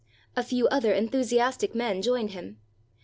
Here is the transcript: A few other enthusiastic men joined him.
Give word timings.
A 0.35 0.41
few 0.41 0.67
other 0.69 0.91
enthusiastic 0.93 1.75
men 1.75 2.01
joined 2.01 2.31
him. 2.31 2.57